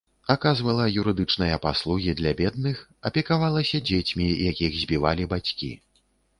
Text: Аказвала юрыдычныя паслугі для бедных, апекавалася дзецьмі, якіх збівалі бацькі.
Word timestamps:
Аказвала 0.33 0.85
юрыдычныя 1.01 1.59
паслугі 1.65 2.15
для 2.23 2.33
бедных, 2.41 2.81
апекавалася 3.11 3.85
дзецьмі, 3.93 4.33
якіх 4.51 4.83
збівалі 4.83 5.33
бацькі. 5.39 5.75